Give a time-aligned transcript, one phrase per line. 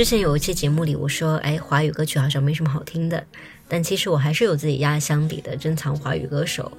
[0.00, 3.22] 之前有一期节目里，我说，哎，华语歌曲好像没什么好听的，
[3.68, 6.72] 但其实我还是有自己压箱底的珍藏华语歌手。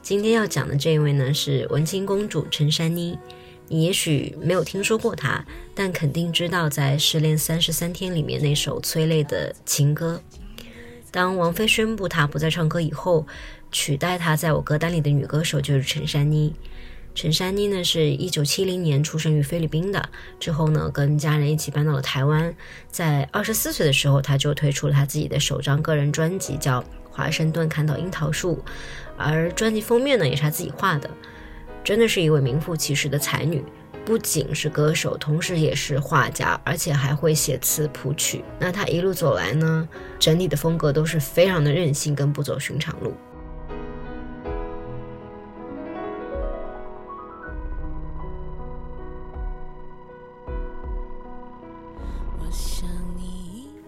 [0.00, 3.18] 今天要讲的这一位呢，是文青公主陈珊妮。
[3.66, 10.22] 你也许没有听说过她，但肯定知道在《失恋三十三天》里面那首催泪的情歌。
[11.10, 13.26] 当王菲宣布她不再唱歌以后，
[13.72, 16.54] 取代她在我歌单里的女歌手就是陈珊妮。
[17.18, 22.54] 陈珊妮呢是一九七零年出生于菲律宾的，之后呢跟家人一起搬到了台湾。
[22.92, 26.80] 在二十四岁的时候，她就推出了她自己的首张个人专辑，叫
[27.10, 28.62] 《华盛顿看到樱桃树》，
[29.16, 31.10] 而专辑封面呢也是她自己画的。
[31.82, 33.64] 真的是一位名副其实的才女，
[34.04, 38.44] 不仅是歌手，同时也是画家，而且还会写词谱曲。
[38.60, 39.88] 那她一路走来呢，
[40.20, 43.12] 整体的风格都是非常的任性，跟不走寻常路。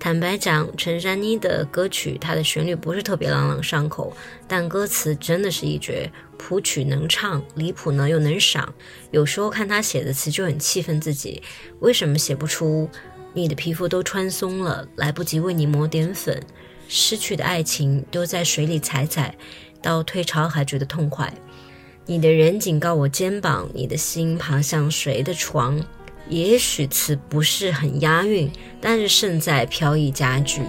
[0.00, 4.16] 坦白讲，陈珊妮的歌曲，她的旋律不是特别朗朗上口，
[4.46, 8.72] 但歌词真的是一绝，谱曲能唱，离谱呢又能赏。
[9.10, 11.42] 有时候看她写的词就很气愤自己，
[11.80, 12.88] 为什么写不出
[13.34, 16.40] “你的皮肤都穿松了，来不及为你抹点粉”，
[16.88, 19.36] 失去的爱情都在水里踩踩，
[19.82, 21.32] 到退潮还觉得痛快。
[22.06, 25.78] 你的人警告我肩膀，你的心爬向谁的床？
[26.28, 28.50] 也许词不是很押韵，
[28.80, 30.62] 但是胜在飘逸佳句。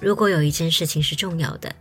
[0.00, 1.74] 如果有一件事情是重要的，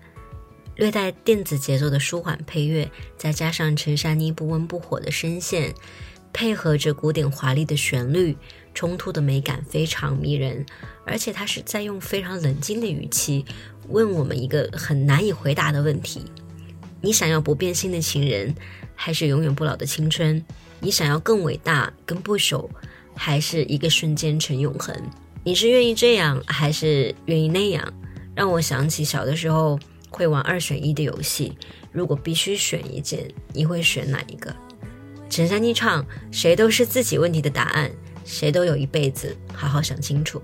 [0.76, 5.74] 略带电子节奏的舒缓配乐，再加上陈珊妮不温不火的声线，
[6.32, 8.38] 配合着古典华丽的旋律，
[8.74, 10.66] 冲突的美感非常迷人。
[11.06, 13.46] 而且他是在用非常冷静的语气
[13.90, 16.26] 问我们一个很难以回答的问题：
[17.02, 18.56] 你想要不变心的情人，
[18.96, 20.44] 还是永远不老的青春？
[20.80, 22.70] 你想要更伟大、更不朽，
[23.14, 24.96] 还是一个瞬间成永恒？
[25.44, 27.94] 你是愿意这样，还是愿意那样？
[28.36, 29.80] 让我想起小的时候
[30.10, 31.58] 会玩二选一的游戏，
[31.92, 34.54] 如果必须选一件，你会选哪一个？
[35.30, 37.92] 陈珊妮唱：“谁都是自己问题的答案，
[38.24, 40.42] 谁都有一辈子，好好想清楚。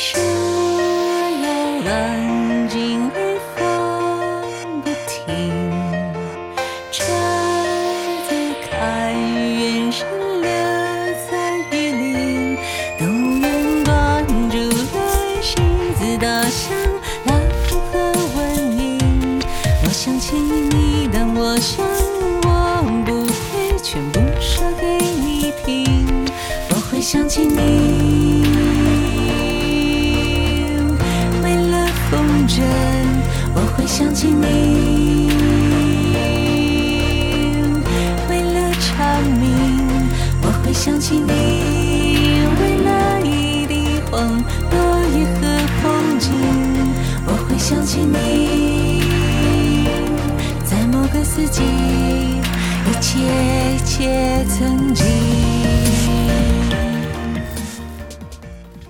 [0.00, 2.27] 是偶然。
[33.88, 35.32] 想起你。
[38.28, 39.48] 为了蝉鸣，
[40.42, 41.32] 我会想起你。
[42.60, 44.12] 为了一地黄
[44.70, 44.76] 落
[45.16, 45.40] 叶和
[45.80, 45.82] 风
[46.20, 46.28] 景，
[47.26, 49.02] 我会想起你。
[50.64, 53.18] 在某个四季，一切
[53.74, 55.06] 一切曾经。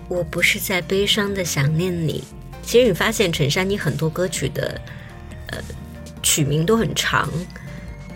[0.08, 2.24] 我不是在悲伤的想念你。
[2.68, 4.78] 其实你发现陈珊妮很多歌曲的
[5.46, 5.58] 呃
[6.22, 7.26] 曲名都很长，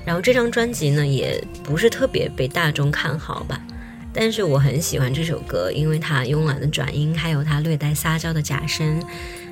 [0.05, 3.59] 然后这张专辑呢也不是特别被大众看好吧。
[4.13, 9.03] 但是我很喜欢这首歌，因为它慵懒的转音，还有它略带撒娇的假声，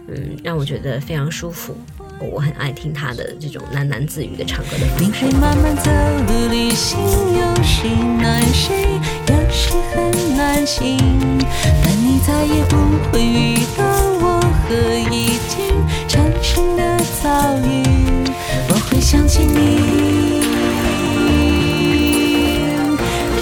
[0.09, 1.75] 嗯，让我觉得非常舒服。
[2.21, 5.25] 我很爱听他的这种喃喃自语的唱歌的方式。
[5.39, 7.89] 慢慢走的旅行，有时
[8.21, 8.83] 难睡，
[9.29, 10.99] 有时很难醒，
[11.83, 12.77] 但你再也不
[13.11, 13.83] 会遇到
[14.21, 14.30] 我
[14.71, 14.77] 和
[15.11, 15.59] 已经
[16.07, 17.29] 产生的遭
[17.67, 17.83] 遇，
[18.69, 20.41] 我会想起你，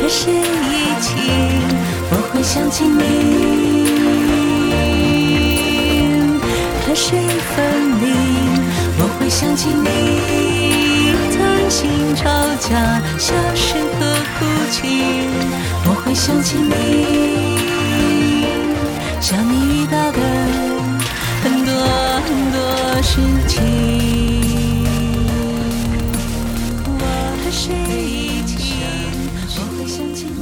[0.00, 0.32] 这是一
[1.02, 1.12] 起，
[2.10, 3.00] 我会想起你，
[6.86, 7.18] 河水
[7.54, 7.56] 分
[8.00, 8.04] 离，
[8.96, 9.84] 我会想起你，
[11.36, 12.24] 担心吵
[12.58, 13.66] 架、笑声
[14.00, 14.80] 和哭泣，
[15.84, 16.72] 我会想起你，
[19.20, 20.18] 像你遇到的
[23.18, 23.56] 事情。
[26.86, 27.02] 我
[27.42, 28.54] 和谁一起，
[29.56, 30.38] 我会想起你。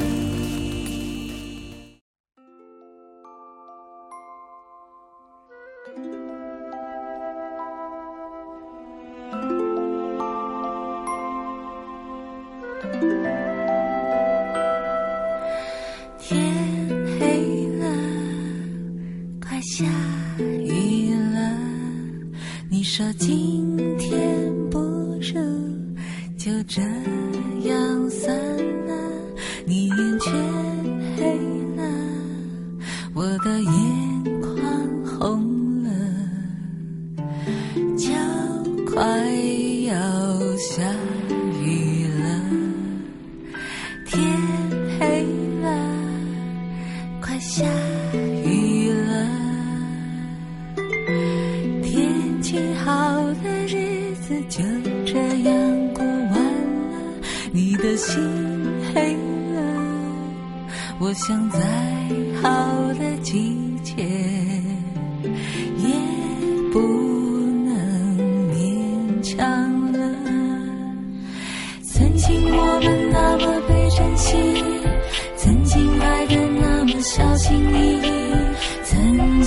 [47.38, 47.64] 下
[48.44, 49.26] 雨了。
[51.82, 54.62] 天气好的日子就
[55.04, 56.96] 这样过完了，
[57.52, 58.22] 你的心
[58.94, 59.12] 黑
[59.54, 59.60] 了，
[60.98, 61.60] 我想再
[62.42, 62.48] 好
[62.94, 64.02] 的季节
[65.76, 65.88] 也
[66.72, 66.80] 不
[67.64, 67.74] 能
[68.50, 69.98] 勉强了。
[71.82, 74.55] 曾经我们那么被珍惜，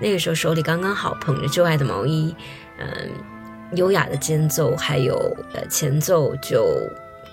[0.00, 2.34] 那个时候手里刚刚好捧着旧爱的毛衣，
[2.78, 3.10] 嗯，
[3.74, 5.16] 优雅的间奏还有
[5.54, 6.80] 呃前奏就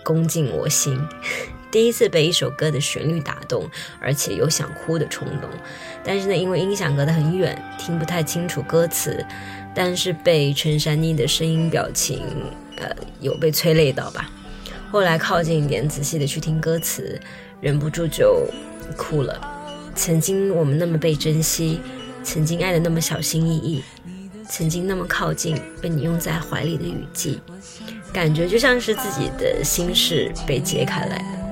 [0.04, 1.00] 攻进我心。
[1.72, 3.70] 第一次被一首歌的旋律打动，
[4.00, 5.50] 而且有想哭的冲动。
[6.04, 9.26] 但是呢，因为音响隔得很远，听不太清楚歌词，
[9.74, 12.24] 但是被陈珊妮的声音表情，
[12.78, 14.30] 呃，有被催泪到吧。
[14.90, 17.20] 后来靠近一点，仔细的去听歌词，
[17.60, 18.48] 忍不住就
[18.96, 19.38] 哭了。
[19.96, 21.82] 曾经我们那么被珍惜，
[22.26, 23.84] 曾经爱的那么小心翼翼，
[24.50, 27.40] 曾经那么靠近，被你拥在怀里的雨季，
[28.12, 31.45] 感觉就像是自己的心事被揭开来了。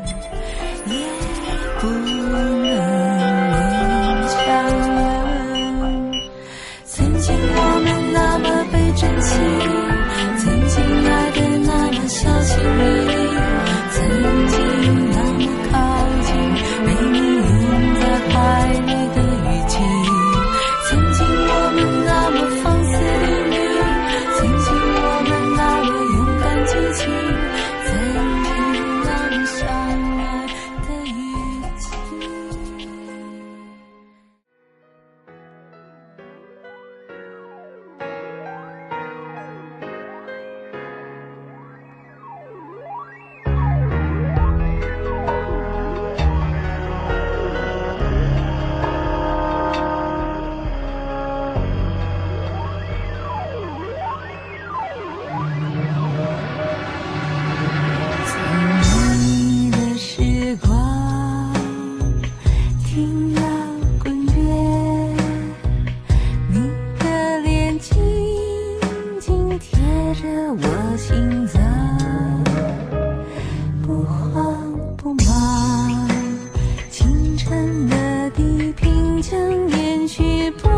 [79.34, 80.73] 想念却不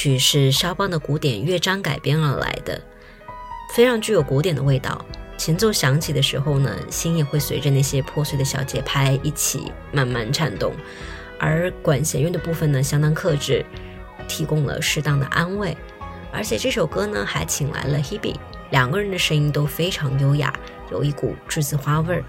[0.00, 2.80] 曲是肖邦的古典乐章改编而来的，
[3.74, 5.04] 非常具有古典的味道。
[5.36, 10.72] 前奏响起的时候呢，心也会随着那些破碎的小节拍一起慢慢颤动。
[11.38, 13.62] 而管弦乐的部分呢，相当克制，
[14.26, 15.76] 提供了适当的安慰。
[16.32, 18.36] 而且这首歌呢，还请来了 Hebe，
[18.70, 20.50] 两个人的声音都非常优雅，
[20.90, 22.24] 有一股栀子花味儿。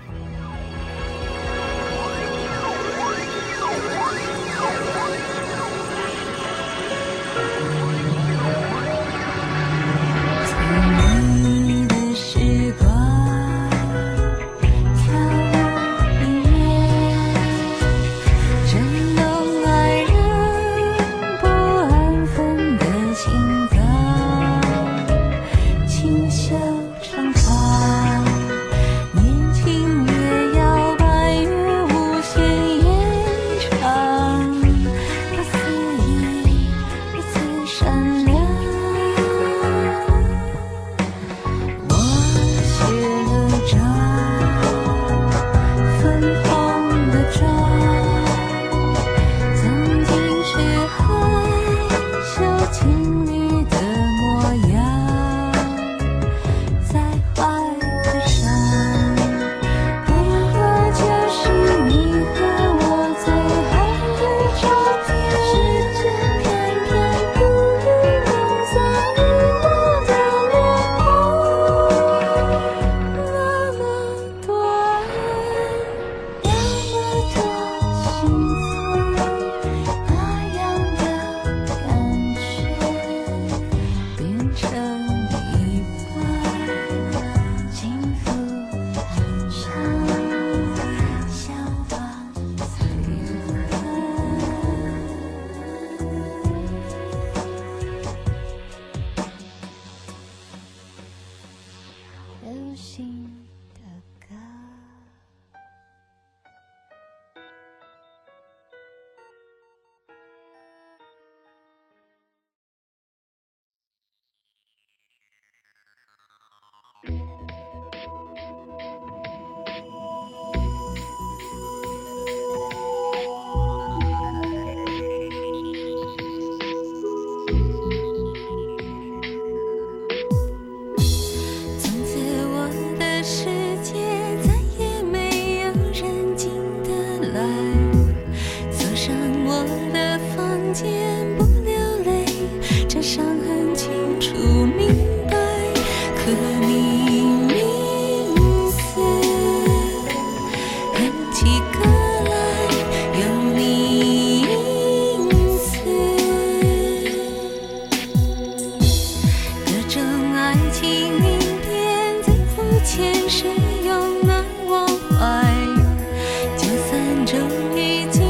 [166.89, 167.38] 三州
[167.75, 168.20] 一。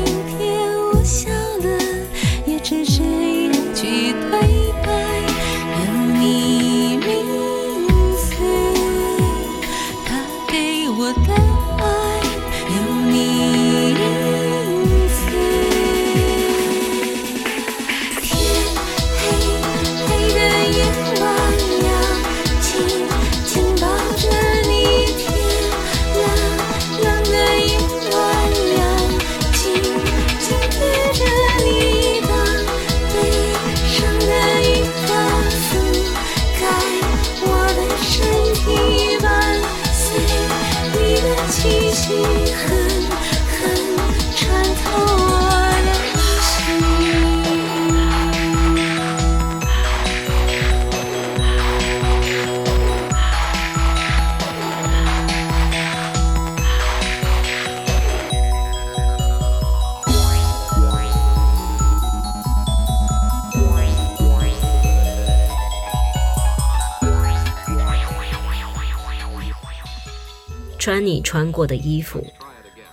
[71.02, 72.26] 你穿过的衣服。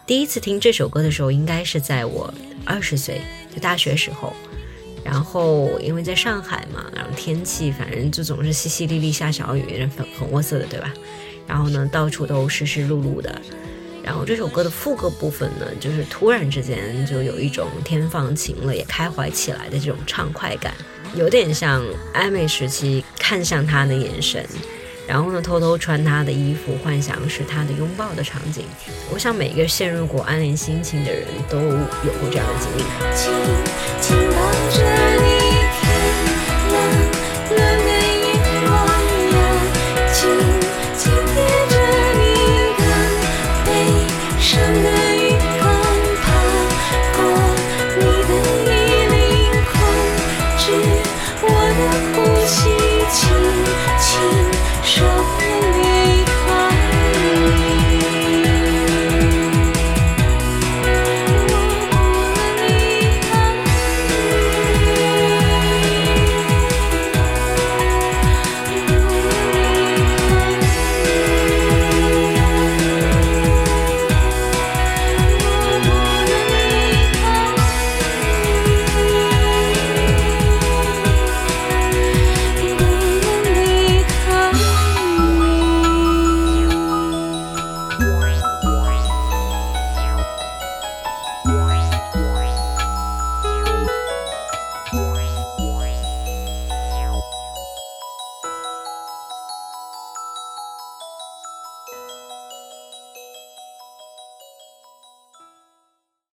[0.06, 2.32] 第一次听这首歌的时候，应该是在我
[2.64, 3.20] 二十岁，
[3.54, 4.32] 就大学时候。
[5.04, 10.92] 然后因为在上海嘛，然后天气反正就总是淅淅沥沥下小雨，很很窝塞的，对吧？
[11.46, 13.40] 然后呢，到处都湿湿漉漉的。
[14.02, 20.74] 然后这首歌的副歌部分呢，就是突然之间就有一种天放晴了，也开怀起来的这种畅快感，
[21.14, 21.82] 有点像
[22.14, 24.44] 暧昧时期看向他的眼神。
[25.08, 28.66] 然后呢，偷偷穿他的衣服，幻想是他的拥抱的场景。
[29.10, 31.64] 我想每一个陷入过暗恋心情的人都有
[32.20, 34.37] 过这样的经历。